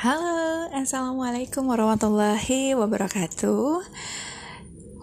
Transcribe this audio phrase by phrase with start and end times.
[0.00, 3.84] Halo, Assalamualaikum warahmatullahi wabarakatuh.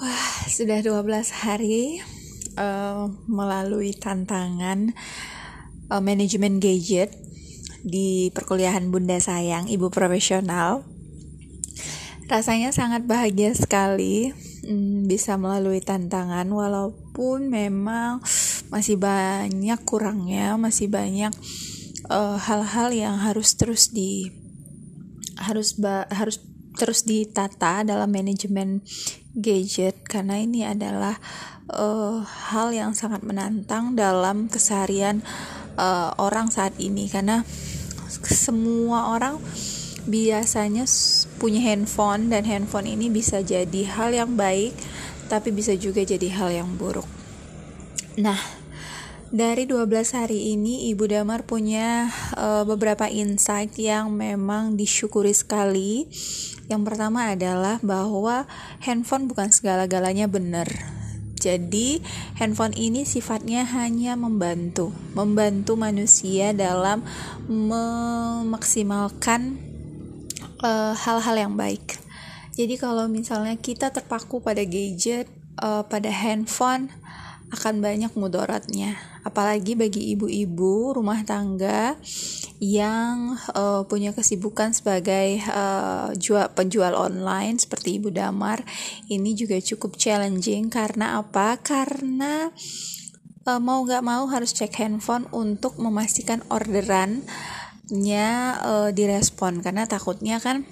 [0.00, 2.00] Wah, sudah 12 hari
[2.56, 4.96] uh, melalui tantangan
[5.92, 7.12] uh, manajemen gadget
[7.84, 10.80] di perkuliahan Bunda Sayang, Ibu Profesional.
[12.32, 14.32] Rasanya sangat bahagia sekali
[14.64, 18.24] um, bisa melalui tantangan walaupun memang
[18.72, 21.36] masih banyak kurangnya, masih banyak
[22.08, 24.45] eh, hal-hal uh, yang harus terus di
[25.40, 26.40] harus ba, harus
[26.76, 28.84] terus ditata dalam manajemen
[29.32, 31.16] gadget karena ini adalah
[31.72, 32.20] uh,
[32.52, 35.24] hal yang sangat menantang dalam keseharian
[35.80, 37.48] uh, orang saat ini karena
[38.28, 39.40] semua orang
[40.06, 40.86] biasanya
[41.40, 44.76] punya handphone dan handphone ini bisa jadi hal yang baik
[45.26, 47.06] tapi bisa juga jadi hal yang buruk.
[48.16, 48.38] Nah,
[49.34, 52.06] dari 12 hari ini Ibu Damar punya
[52.38, 56.06] uh, beberapa insight yang memang disyukuri sekali.
[56.66, 58.46] Yang pertama adalah bahwa
[58.82, 60.66] handphone bukan segala-galanya benar.
[61.36, 62.00] Jadi,
[62.40, 67.04] handphone ini sifatnya hanya membantu, membantu manusia dalam
[67.46, 69.54] memaksimalkan
[70.64, 72.02] eh, hal-hal uh, yang baik.
[72.56, 75.30] Jadi, kalau misalnya kita terpaku pada gadget,
[75.62, 76.90] uh, pada handphone,
[77.56, 79.00] akan banyak mudaratnya.
[79.24, 81.96] Apalagi bagi ibu-ibu rumah tangga
[82.60, 88.60] yang uh, punya kesibukan sebagai uh, jual penjual online seperti Ibu Damar
[89.08, 90.68] ini juga cukup challenging.
[90.68, 91.56] Karena apa?
[91.58, 92.52] Karena
[93.48, 97.24] uh, mau nggak mau harus cek handphone untuk memastikan orderannya
[98.60, 99.64] uh, direspon.
[99.64, 100.68] Karena takutnya kan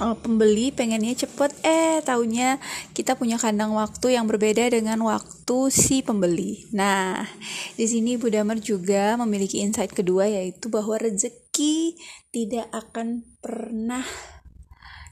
[0.00, 2.56] uh, pembeli pengennya cepet eh taunya
[2.94, 6.70] kita punya kandang waktu yang berbeda dengan waktu si pembeli.
[6.72, 7.26] Nah,
[7.74, 11.98] di sini Bu Damar juga memiliki insight kedua yaitu bahwa rezeki
[12.30, 14.06] tidak akan pernah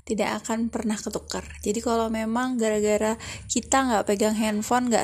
[0.06, 1.42] tidak akan pernah ketukar.
[1.66, 3.18] Jadi kalau memang gara-gara
[3.50, 5.02] kita nggak pegang handphone, nggak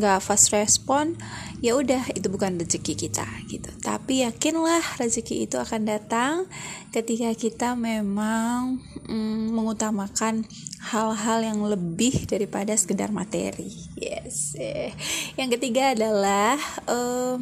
[0.00, 1.20] nggak fast respon,
[1.60, 3.68] ya udah itu bukan rezeki kita gitu.
[3.84, 6.48] Tapi yakinlah rezeki itu akan datang
[6.88, 10.48] ketika kita memang mm, mengutamakan
[10.88, 13.68] hal-hal yang lebih daripada sekedar materi.
[14.00, 14.56] Yes.
[14.56, 14.96] Eh.
[15.36, 16.56] Yang ketiga adalah
[16.88, 17.36] uh,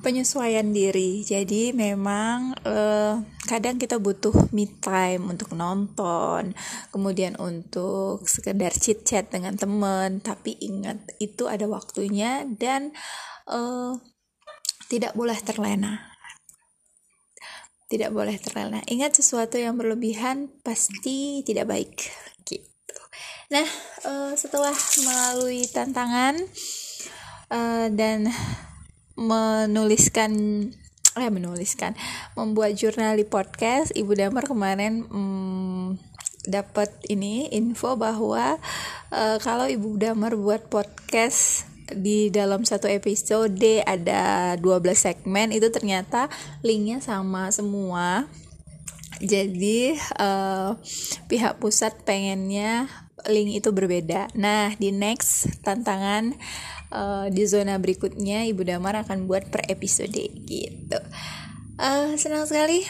[0.00, 1.20] penyesuaian diri.
[1.20, 6.56] Jadi memang uh, kadang kita butuh me time untuk nonton,
[6.88, 10.24] kemudian untuk sekedar chit chat dengan teman.
[10.24, 12.96] Tapi ingat itu ada waktunya dan
[13.48, 13.96] uh,
[14.88, 16.10] tidak boleh terlena.
[17.90, 18.80] Tidak boleh terlena.
[18.86, 21.94] Ingat sesuatu yang berlebihan pasti tidak baik.
[22.46, 22.98] Gitu.
[23.50, 23.66] Nah,
[24.06, 26.38] uh, setelah melalui tantangan
[27.50, 28.30] uh, dan
[29.20, 30.32] menuliskan
[31.18, 31.92] eh menuliskan
[32.32, 36.00] membuat jurnal di podcast Ibu Damar kemarin hmm,
[36.48, 38.56] dapat ini info bahwa
[39.12, 44.62] uh, kalau Ibu Damar buat podcast di dalam satu episode ada 12
[44.94, 46.30] segmen itu ternyata
[46.64, 48.30] linknya sama semua
[49.20, 50.80] jadi uh,
[51.28, 52.88] pihak pusat pengennya
[53.28, 56.34] link itu berbeda nah di next tantangan
[56.90, 61.00] uh, di zona berikutnya Ibu Damar akan buat per episode gitu.
[61.80, 62.84] Uh, senang sekali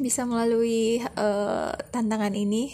[0.00, 2.72] bisa melalui uh, tantangan ini.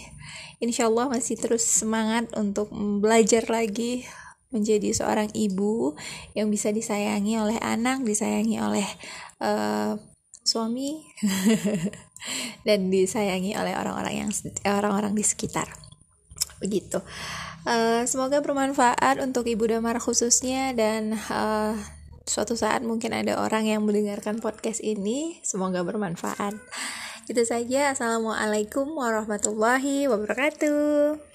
[0.56, 4.09] Insya Allah masih terus semangat untuk belajar lagi
[4.48, 5.98] menjadi seorang ibu
[6.32, 8.88] yang bisa disayangi oleh anak, disayangi oleh
[9.44, 10.00] uh,
[10.47, 11.03] suami,
[12.67, 14.31] dan disayangi oleh orang-orang yang
[14.65, 15.69] orang-orang di sekitar.
[16.62, 17.03] Begitu.
[17.67, 21.75] Uh, semoga bermanfaat untuk Ibu Damar khususnya dan uh,
[22.23, 25.43] suatu saat mungkin ada orang yang mendengarkan podcast ini.
[25.43, 26.55] Semoga bermanfaat.
[27.27, 27.91] Itu saja.
[27.91, 31.27] Assalamualaikum warahmatullahi wabarakatuh.